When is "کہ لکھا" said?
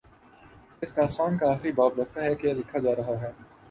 2.35-2.79